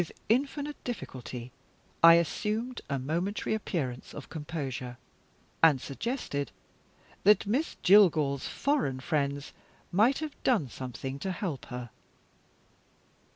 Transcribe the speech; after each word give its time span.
With 0.01 0.13
infinite 0.29 0.83
difficulty 0.83 1.51
I 2.01 2.15
assumed 2.15 2.81
a 2.89 2.97
momentary 2.97 3.53
appearance 3.53 4.15
of 4.15 4.29
composure, 4.29 4.97
and 5.61 5.79
suggested 5.79 6.51
that 7.23 7.45
Miss 7.45 7.75
Jillgall's 7.83 8.47
foreign 8.47 8.99
friends 8.99 9.53
might 9.91 10.17
have 10.17 10.41
done 10.41 10.69
something 10.69 11.19
to 11.19 11.31
help 11.31 11.65
her. 11.65 11.91